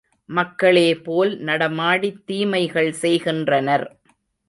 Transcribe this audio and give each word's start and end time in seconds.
மக்களே 0.29 0.95
போல் 0.97 1.39
நடமாடித் 1.39 2.25
தீமைகள் 2.25 2.91
செய்கின்றனர். 2.93 3.87